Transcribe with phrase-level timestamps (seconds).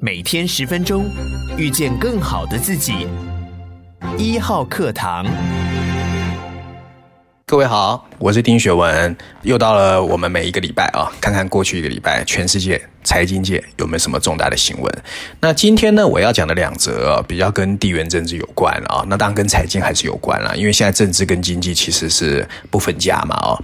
[0.00, 1.10] 每天十分钟，
[1.56, 3.08] 遇见更好的自己。
[4.16, 5.26] 一号课堂，
[7.44, 15.02] 各位好，我是丁学文，又到了我们每一个礼拜啊，看看过去一个礼拜全世界财经界有没有什么重大的新闻。
[15.40, 23.58] 那今天呢，我要讲的两则比较跟地缘政治有关啊，那当然跟财经还是有关啦，因为现在政治跟经济其实是不分家嘛啊。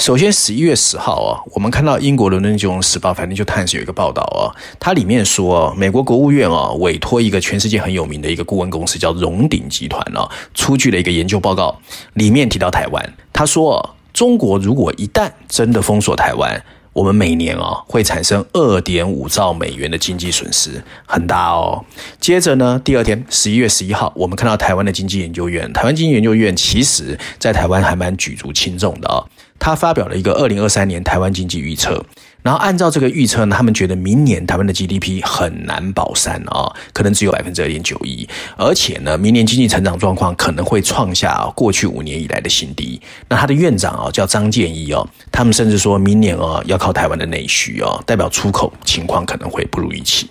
[0.00, 11.78] 首先，十一月十号啊，我们看到英国伦敦金融时报反正就探视有一个报道啊，它里面说，美国国务院啊委托一个全世界很有名的一个顾问公司叫荣鼎集团啊，出具了一个研究报告，
[12.14, 21.84] 里面提到台湾，他说，中国如果一旦真的封锁台湾，我们每年啊会产生二点五兆美元的经济损失，很大哦。
[22.18, 29.28] 接着呢，第二天十一月十一号，我们看到台湾的经济研究院，台湾经济研究院其实在台湾还蛮举足轻重的哦。
[29.60, 32.04] 他发表了一个二零二三年台湾经济预测，
[32.42, 43.00] 然后按照这个预测呢，他们觉得明年台湾的 GDP 很难保三啊，可能只有百分之二点九一，而且呢，明年经济成长状况可能会创下过去五年以来的新低。
[43.28, 50.26] 那他的院长啊叫张建一哦，他们甚至说明年啊要靠台湾的内需哦，代表出口情况可能会不如预期。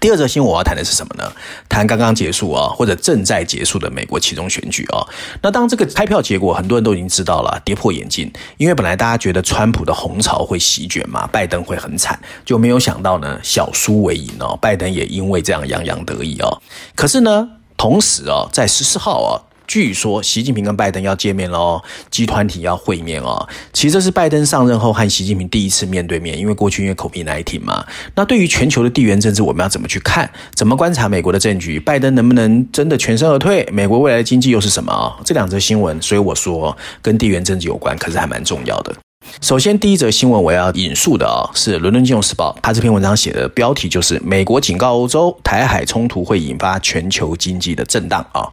[0.00, 1.30] 第二则新闻我要谈的是什么呢？
[1.68, 5.04] 谈刚刚结束啊，或者正在结束的美国其中选举啊。
[5.42, 16.62] 那当这个开票结果很多人都已经知道了，跌破眼镜，因为本来大家觉得川普的红潮会席卷嘛，拜登会很惨，就没有想到呢，小输为赢哦，拜登也因为这样洋洋得意哦。
[16.96, 19.49] 可是呢，同时哦，在十四号啊。
[19.70, 23.48] 据说习近平跟拜登要见面喽，集团体要会面哦。
[23.72, 27.86] 其实这是拜登上任后和习近平第一次面对面，因为过去因为 COVID-19 嘛。
[28.16, 30.28] 那对于全球的地缘政治，我们要怎么去看？
[30.56, 31.78] 怎么观察美国的政局？
[31.78, 33.64] 拜登能不能真的全身而退？
[33.72, 35.16] 美国未来的经济又是什么啊？
[35.24, 38.92] 这两则新闻，所以我说跟地缘政治有关，可是还蛮重要的。
[39.40, 48.48] 首先，第一则新闻我要引述的啊，是《伦敦金融时报》，它这篇文章写的标题就是“美国警告欧洲，台海冲突会引发全球经济的震荡”啊。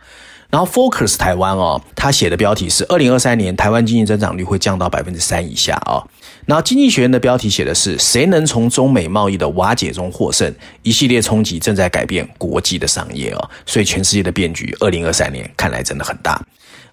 [0.58, 6.02] 然后 Focus 台湾哦，他写的标题是二零二三年台湾经济增长率会降到百分之三以下啊。
[6.48, 10.52] 然后经济学人的标题写的是谁能从中美贸易的瓦解中获胜？
[10.82, 16.44] 一系列冲击正在改变国际的商业哦，所以全世界的变局，二零二三年看来真的很大。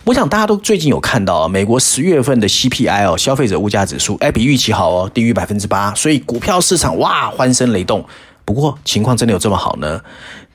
[0.05, 8.05] 我想大家都最近有看到啊，美国十月份的 CPI 哦，消费者物价指数哎比预期好哦，低于百分之八，所以股票市场哇欢声雷动。
[8.47, 9.99] 不过情况真的有这么好呢？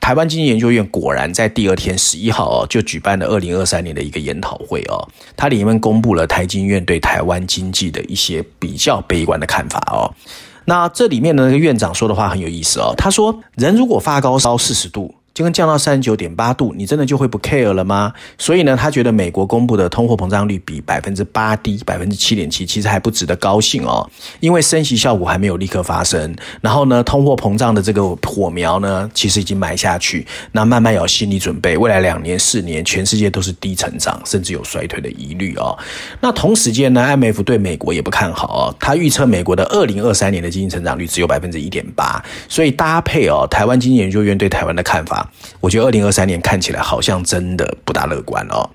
[0.00, 5.06] 台湾经济研究院果然在第二天十一号哦，就举办了二零二三年的一个研讨会哦，
[5.36, 10.10] 它里面公布了台经院对台湾经济的一些比较悲观的看法哦。
[10.64, 15.14] 那这里面的那个院长说的话很有意思哦，他说人如果发高烧四十度。
[15.44, 18.12] 跟降到三十九点八度，你真的就会不 care 了吗？
[18.38, 24.08] 所以呢，他觉得美国公布的通货膨胀率比百分之八低，百分之七点七，其实还不值得高兴哦。
[24.40, 35.76] 因为升息效果还没有立刻发生，然后呢，通货膨胀的这个火苗呢，其实已经埋下去，那慢慢有心理准备，未来两年、四年，全世界都是低成长，甚至有衰退的疑虑哦。
[36.20, 45.29] 那同时间呢，IMF 对美国也不看好哦，他预测美国的二零二三年的经济成长率只有百分之一点八，所以搭配哦，台湾经济研究院对台湾的看法。
[45.60, 48.68] 我觉得二零二三年看起来好像真的不大乐观哦。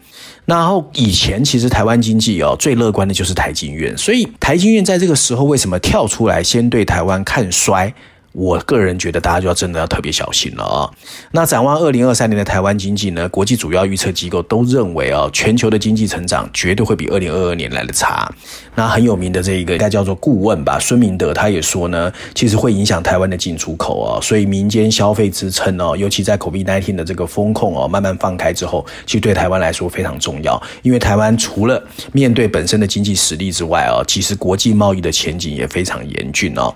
[0.45, 7.93] 然后以前其实台湾经济哦最乐观的就是台经院，所以台经院在这个时候为什么跳出来先对台湾看衰？
[8.35, 10.91] 我个人觉得大家就要真的要特别小心了啊、
[11.31, 13.29] 那展望二零二三年的台湾经济呢？
[13.29, 18.29] 国际主要预测机构都认为啊、全球的经济成长绝对会比二零二二年来的差。
[18.75, 24.21] 那很有名的这一个应该叫做顾问吧，孙明德他也说呢，其实会影响台湾的进出口啊、哦。
[24.21, 30.61] 所以民间消费支撑哦，尤其在 COVID-19 的这个风控哦慢慢放开之后，其实对台湾来说非常重要。
[30.81, 31.81] 因为台湾除了
[32.11, 36.73] 面对本身的经济实力之外哦，其实国际贸易的前景也非常严峻哦。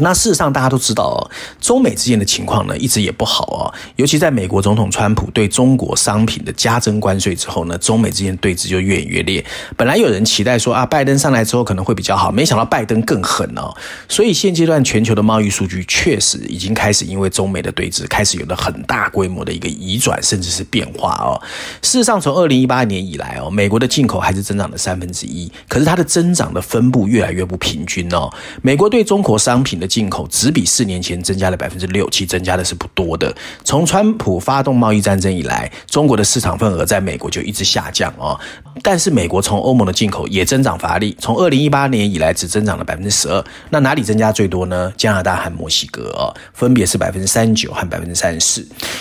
[0.00, 3.74] 那事实上，大家都知道哦，中美之间的情况呢，一直也不好哦。
[3.96, 9.44] 尤其在美国总统川普对中国商品的加征关税之后呢，中美之间对峙就越演越烈。
[9.76, 13.74] 本来有人期待说啊，拜登上来之后可能会比较好，没想到拜登更狠哦。
[14.08, 21.40] 所以现阶段全球的贸易数据确实已经开始因为中美的对峙，开始有了很大规模的一个移转，甚至是变化哦。
[21.82, 28.30] 事实上，从二零一八年以来哦，美国的进口还是增长了三分之一，可是它的增长的分布越来越不平均哦。
[28.62, 33.34] 美国对中国商品的进口只比四年前增加了百分之六，其实增加的是不多的。
[33.64, 38.38] 从川普发动贸易战争以来，中国的市场份额在美国就一直下降哦。
[38.82, 43.44] 但是美国从欧盟的进口也增长乏力，从二零一八年以来只增长了百分之十二。
[43.70, 44.92] 那哪里增加最多呢？
[44.96, 48.60] 加拿大和墨西哥哦，分别是百分之三十九和百分之三十四。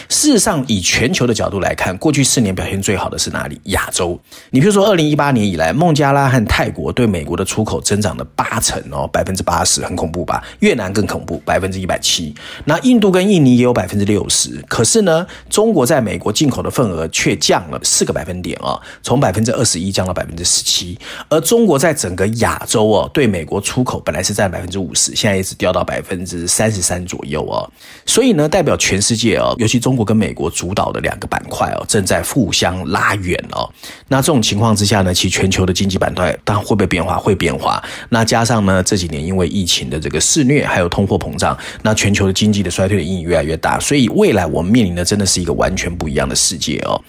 [0.10, 3.60] 事实上，以全球的角度来看，过去四年表现最好的是哪里？
[3.66, 4.20] 亚洲。
[4.50, 10.44] 你比如说，二零一八年以来，孟加拉和泰国对美国的出口增长了八成哦，百分之八十，很恐怖吧？
[10.60, 12.34] 越南更恐怖，百分之一百七。
[12.64, 14.64] 那印度跟印尼也有百分之六十。
[14.70, 20.98] 可是呢，中国在美国进口的份额却降了四个百分点啊，从百分之二十一降到百分之十七。
[21.28, 27.68] 而中国在整个亚洲哦，对美国出口本来是占百分之五十，现在也只掉到百分之三十三左右哦。
[28.06, 33.68] 所以呢，代表全世界哦，尤其中国跟美国主导的两个板块哦，正在互相拉远哦。
[34.08, 37.18] 那这种情况之下呢，其实全球的经济板块当会不会变化？
[37.18, 37.84] 会变化。
[38.10, 47.02] 那加上呢，这几年因为疫情的这个肆虐，还有通货膨胀，那全球的经济的衰退的阴影越来越大，所以未来我们面临的真的是一个完全不一样的世界哦。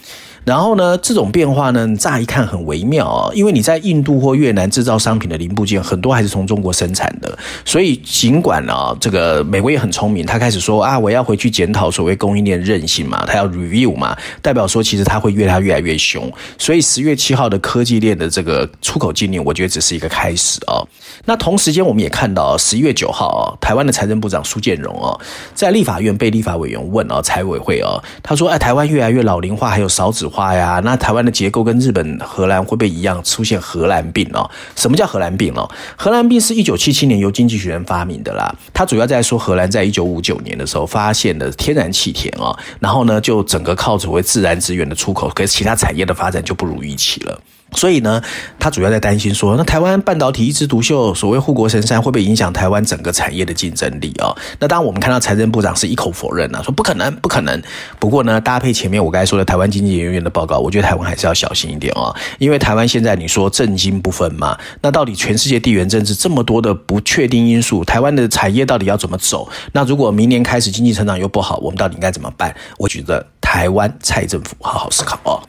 [0.49, 20.81] 然后呢，这种变化呢，乍一看很微妙啊，因为你在印度或越南制造商品的零部件很多还是从中国生产的，所以尽管啊，这个美国也很聪明，他开始说啊，我要回去检讨所谓供应链韧性嘛，他要 review 嘛，代表说其实他会越来越来越凶，所以十月七号的科技链的这个出口禁令，我觉得只是一个开始啊。
[21.27, 25.13] 那同时间我们也看到十一月九号啊，台湾的财政部长苏建荣啊，
[25.53, 30.38] 在立法院被立法委员问啊，财委会啊，他说哎，台湾越来越老龄化，还有少子化。
[30.39, 34.49] 话呀，那台湾的结构跟日本、荷兰会不会一样出现荷兰病哦？
[34.77, 35.69] 什么叫荷兰病哦？
[35.97, 38.55] 荷兰病是一九七七年由经济学人发明的啦。
[38.73, 47.41] 他主要在说荷兰在一九五九年的时候发现的天然气田哦，然后呢就整个靠所谓自然资源的出口，可是其他产业的发展就不如预期了。
[47.73, 48.23] 所以呢，
[48.59, 54.35] 他主要在担心说，那台湾半导体一枝独秀，所谓护国神山会不会影响台湾整个产业的竞争力啊？
[54.59, 57.63] 那当，我们看到财政部长是一口否认啊，说不可能，不可能。
[57.99, 69.49] 不过呢，搭配前面我刚才说的台湾经济研究的报告，我觉得台湾还是要小心一点哦，因为台湾现在你说政经不分嘛，那到底全世界地缘政治这么多的不确定因素，台湾的产业到底要怎么走？
[69.73, 72.55] 那如果明年开始经济成长又不好，我们到底应该怎么办？
[72.79, 75.41] 我觉得台湾蔡政府好好思考啊。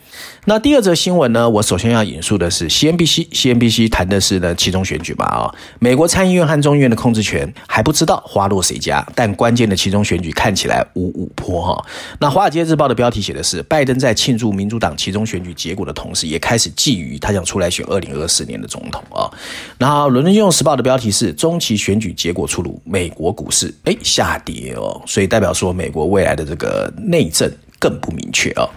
[0.46, 11.86] 那第二则新闻呢，我首先要引述的是 CNBC，CNBC 谈的是呢其中选举吧啊，美国参议院和众议院的控制权还不知道花落谁家，但关键的其中选举看起来五五坡哈。
[12.22, 19.30] 那华尔街日报的标题写的是，拜登在庆祝民主党其中选举结果的同时，也开始觊觎他想出来选二零二四年的总统啊。
[19.78, 28.70] 然后伦敦金融时报的标题是中期选举结果出炉，美国股市哎下跌哦，所以代表说美国未来的这个内政更不明确啊。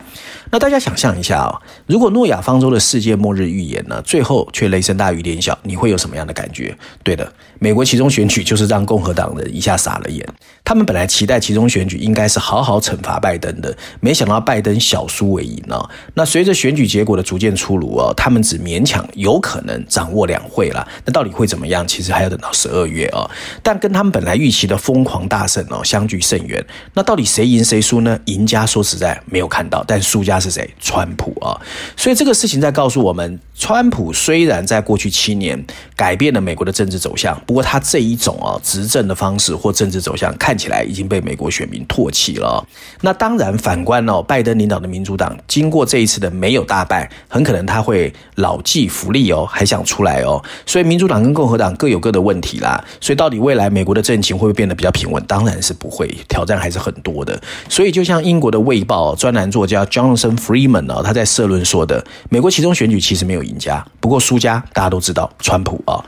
[0.52, 6.76] 那大家想象一下啊、如果诺亚方舟的世界末日预言呢，最后却雷声大雨点小，你会有什么样的感觉？
[7.02, 10.22] 对的，美国其中选举就是让共和党人一下傻了眼。
[10.62, 15.88] 他们本来期待其中选举应该是好好惩罚拜登的， 没想到拜登小输为赢啊。
[16.12, 20.86] 那随着选举结果的逐渐出炉啊，他们只勉强有可能掌握两会了。
[21.06, 21.88] 那到底会怎么样？
[21.88, 23.24] 其实还要等到十二月啊。
[23.62, 26.62] 但跟他们本来预期的疯狂大胜哦，相距甚远。
[26.92, 28.20] 那到底谁赢谁输呢？
[28.26, 30.41] 赢家说实在没有看到，但输家。
[30.42, 30.68] 是谁？
[30.80, 31.54] 川普啊！
[31.96, 42.66] 所以这个事情在告诉我们，川普虽然在过去七年改变了美国的政治走向，不过他这一种啊执政的方式或政治走向看起来已经被美国选民唾弃了。
[43.02, 50.42] 那当然，反观哦，拜登领导的民主党经过这一次的没有大败，很可能他会老骥伏枥哦，还想出来哦。
[50.66, 52.82] 所以民主党跟共和党各有各的问题啦。
[53.00, 55.22] 所以到底未来美国的政情会不会变得比较平稳？
[55.26, 57.40] 当然是不会，挑战还是很多的。
[57.68, 66.04] 所以就像英国的《卫报》专栏作家 Johnson Freeman 啊，他在社论说的，美国其中选举其实没有赢家，不过输家大家都知道，川普啊。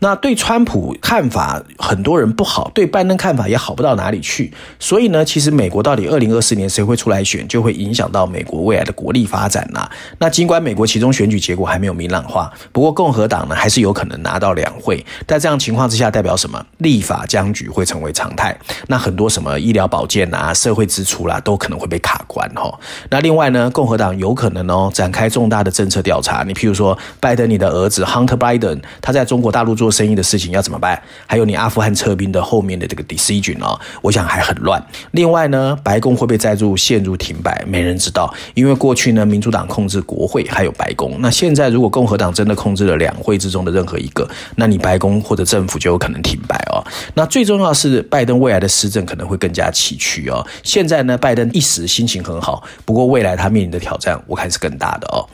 [0.00, 4.52] 那对川普看法很多人不好，对拜登看法也好不到哪里去。
[4.78, 9.88] 所以呢，其实美国到底二零二四年谁会出来选，就会影响到美国未来的国力发展呐。
[10.18, 15.04] 那尽管美国其中选举结果还没有明朗化，不过共和党呢还是有可能拿到两会。
[15.26, 16.64] 在这样情况之下，代表什么？
[16.78, 18.56] 立法僵局会成为常态。
[18.86, 22.72] 那很多什么医疗保健啊、社会支出啦，都可能会被卡关哈。
[23.10, 26.42] 那另外呢，共和党有可能哦展开重大的政策调查。
[26.42, 31.00] 你譬如说，拜登你的儿子 Hunter Biden，他在中国大陆做生意的事情要怎么办？
[31.26, 34.82] 还有你阿富汗撤兵的后面的这个 decision 哦，我想还很乱。
[35.12, 37.64] 另外呢，白宫会不会再度陷入停摆？
[37.66, 41.16] 没人知道，因为过去呢，民主党控制国会还有白宫。
[41.20, 46.84] 那现在如果共和党真的控制了两会之中的任何一个，那你白宫或者政府就有可能停摆哦。
[47.14, 50.46] 那最重要是，拜登未来的施政可能会更加崎岖哦。
[50.62, 55.26] 现在呢，拜登一时心情很好，不过未来他面临的挑战，我看是更大的哦。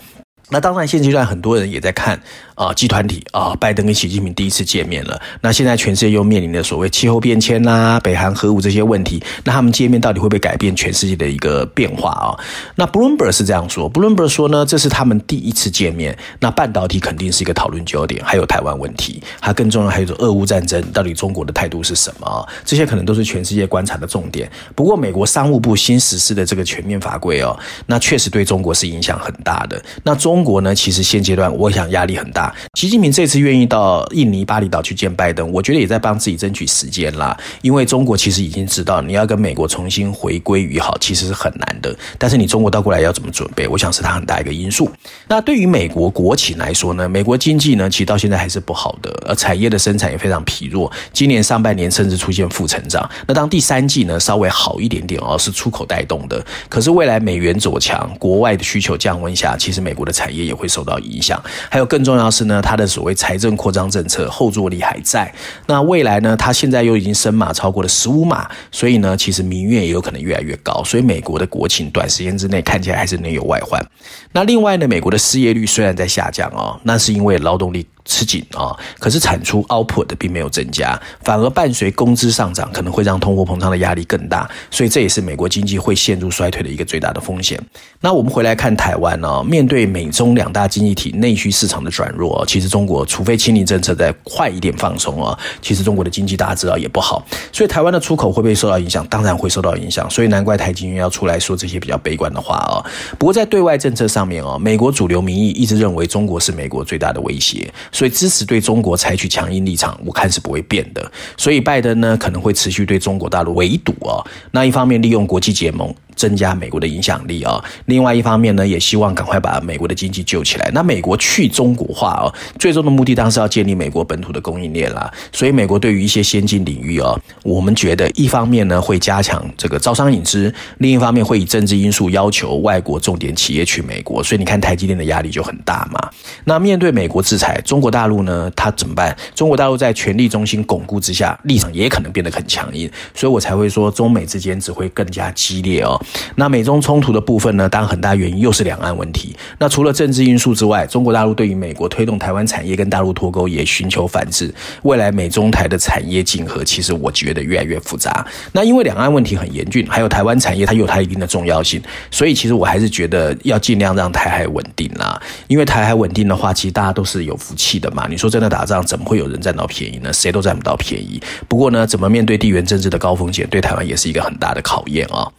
[0.48, 2.20] 那当然，现阶段很多人也在看。
[2.56, 5.20] 啊，集团体啊，拜登跟习近平第一次见面了。
[5.42, 12.32] 那现在全世界又面临着所谓气候变迁啦、北韩核武这些问题，那他们见面到底会不会改变全世界的一个变化啊？
[12.74, 16.16] 那 Bloomberg 是这样说，Bloomberg 说呢，这是他们第一次见面。
[16.40, 22.48] 那半导体肯定是一个讨论焦点，还有台湾问题，还更重要还有俄乌战争，到底中国的态度是什么？
[22.64, 24.50] 这些可能都是全世界观察的重点。
[24.74, 29.84] 不过，美国商务部新实施的这个全面法规哦，那确实对中国是影响很大的。
[30.02, 32.54] 那中中国呢，其实现阶段我想压力很大。
[32.74, 37.34] 习近平这次愿意到印尼巴厘岛去见拜登，我觉得也在帮自己争取时间啦。
[37.62, 41.96] 因为中国其实已经知道，你要跟美国重新回归于好，其实是很难的。
[42.18, 43.66] 但是你中国倒过来要怎么准备？
[43.66, 44.90] 我想是它很大一个因素。
[45.26, 50.92] 那对于美国国情来说呢，美国经济呢，其实到现在还是不好的，而产业的生产也非常疲弱。
[51.14, 53.10] 今年上半年甚至出现负成长。
[53.26, 56.44] 那当第三季呢，稍微好一点点哦，是出口带动的。
[56.68, 61.42] 可是未来美元走强，国外的需求降温下，其实美国的产业也会受到影响。
[61.70, 65.32] 还有更重要的是呢，它的所谓财政扩张政策后坐力还在。
[65.66, 70.82] 那未来呢，它现在又已经升码超过了十五码，所以呢，其实民怨也有可能越来越高。
[70.84, 73.84] 所以美国的国情短时间之内看起来还是内忧外患。
[74.32, 77.86] 那另外呢，美国的失业率虽然在下降哦，那是因为劳动力。
[78.06, 87.60] 吃紧啊，可是产出 output 并没有增加，反而伴随工资上涨，可能会让通货膨胀的压力更大，所以这也是美国经济会陷入衰退的一个最大的风险。
[88.00, 99.04] 那我们回来看台湾呢，面对美中两大经济体内需市场的转弱，其实中国除非清零政策再快一点放松啊，其实中国的经济大家知道也不好，所以台湾的出口会不会受到影响？
[99.08, 102.84] 当然会受到影响，所以难怪台经院要出来说这些比较悲观的话啊。
[103.18, 107.72] 不过在对外政策上面啊，美国主流民意一直认为中国是美国最大的威胁。
[107.96, 111.10] 所以支持对中国采取强硬立场，我看是不会变的。
[111.34, 114.20] 所以拜登呢，可能会持续对中国大陆围堵啊。
[114.50, 115.94] 那一方面利用国际结盟。
[116.16, 120.70] 增加美国的影响力啊，另外一方面呢，也希望赶快把美国的经济救起来。
[120.72, 125.12] 那美国去中国化啊，最终的目的当然是要建立美国本土的供应链啦。
[125.30, 134.24] 所以美国对于一些先进领域啊，我们觉得一方面呢会加强这个招商引资，另一方面会以政治因素要求外国重点企业去美国。
[134.24, 136.10] 所以你看台积电的压力就很大嘛。
[136.44, 139.14] 那面对美国制裁，中国大陆呢，它怎么办？
[139.34, 142.90] 中国大陆在权力中心巩固之下，立场也可能变得很强硬。
[143.14, 146.00] 所以我才会说中美之间只会更加激烈哦。
[146.34, 149.34] 那美中冲突的部分呢，当然很大原因又是两岸问题。
[149.58, 154.52] 那除了政治因素之外，中国大陆对于美国推动台湾产业跟大陆脱钩也寻求反制。
[154.82, 158.26] 未来美中台的产业竞合，其实我觉得越来越复杂。
[158.52, 165.20] 那因为两岸问题很严峻，还有台湾产业它有它一定的重要性，所以其实我还是觉得要尽量让台海稳定啦。
[165.48, 168.06] 因为台海稳定的话，其实大家都是有福气的嘛。
[168.08, 170.12] 你说真的打仗，怎么会有人占到便宜呢？
[170.12, 171.20] 谁都占不到便宜。
[171.48, 175.30] 不过呢，怎么面对地缘政治的高风险，对台湾也是一个很大的考验啊。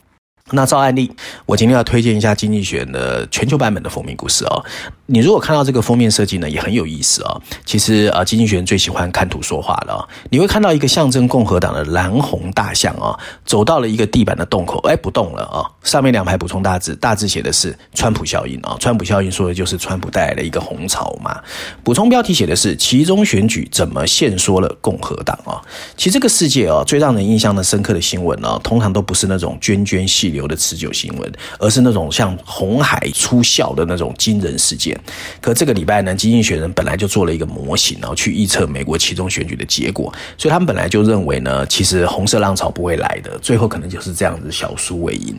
[0.51, 1.11] 那照案例，
[1.45, 4.63] 我今天要推荐一下《经济学人》的全球版本的封面故事哦。
[5.07, 7.41] 你如果看到这个封面设计呢，也很有意思哦。
[7.65, 9.99] 其实啊，经济学人最喜欢看图说话了哦。
[10.29, 15.63] 你会看到一个象征共和党的蓝红大象啊，走到了一个地板的洞口，哎，不动了啊。
[15.83, 18.75] 上面两排补充大字，大字写的是“川普效应”啊。
[18.79, 21.41] 川普效应说的就是川普带来的一个红潮嘛。
[21.83, 25.61] 补充标题写的是“其中选举怎么限缩了共和党”啊。
[25.95, 34.97] 其实这个世界啊，最让人印象的深刻的新闻呢，通常都不是那种涓涓细流有的持久新闻，而是那种像红海出校的那种惊人事件。
[35.41, 45.35] 可这个礼拜呢，经济学人本来就做了一个模型，然后去预测美国期中选举的结果，所以他们本来就认为呢，其实红色浪潮不会来的，最后可能就是这样子小输为赢。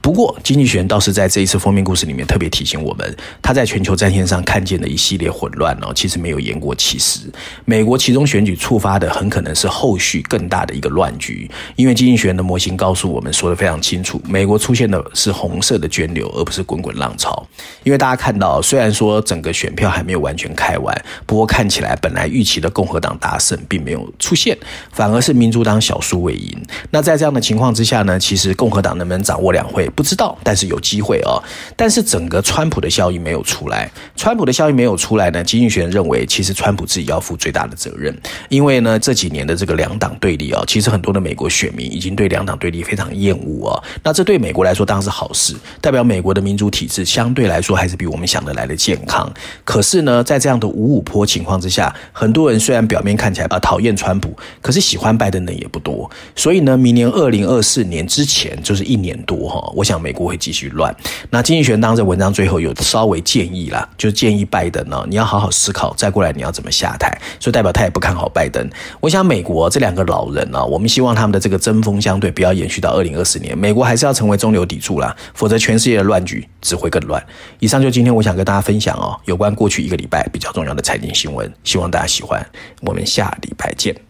[0.00, 7.20] 不过，经济学人倒是在这一次封面故事里面特别提醒我们，他在全球战线上看见的一系列混乱呢，其实没有言过其实。
[7.64, 17.44] 美国期中选举触发的很可能是后续更大的一个乱局，因为经济学人的模型告诉我们说得非常清楚，美国出现的是红色的涓流，而不是滚滚浪潮。
[17.82, 24.56] 因为大家看到，虽然说整个选票还没有完全开完，不过看起来本来预期的共和党大胜并没有出现，
[24.92, 26.62] 反而是民主党小输未赢。
[26.90, 31.42] 那在这样的情况之下呢，其实共和党能不能掌握两会不知道，但是有机会哦。
[31.76, 38.16] 但是整个川普的效应没有出来，川普的效应没有出来呢，经济学人认为其实川普自己要负最大的责任，
[38.48, 43.82] 因为呢这几年的这个两党对立啊，其实很多的美国选民已经对两党对立非常厌恶啊。
[44.02, 49.32] 那这这对美国来说当然是好事，代表美国的民主体制相对来说还是比我们想的来的健康。
[49.64, 56.10] 可是呢，在这样的五五坡情况之下，很多人虽然表面看起来啊讨厌川普，可是喜欢拜登的也不多。
[56.36, 60.94] 所以呢，明年二零二四年之前就是一年多哈，我想美国会继续乱。
[61.30, 67.10] 那经济学当这文章最后有稍微建议啦，就建议拜登呢，你要好好思考，再过来你要怎么下台。
[67.38, 68.68] 所以代表他也不看好拜登。
[69.00, 77.24] 我想美国这两个老人呢，我们希望他们的这个针锋相对不要延续到二零二四年，美国还是要要成为中流砥柱啦，否则全世界的乱局只会更乱。
[77.60, 82.44] 以上就今天我想跟大家分享哦，有关过去一个礼拜比较重要的财经新闻，希望大家喜欢。
[82.80, 84.09] 我们下礼拜见。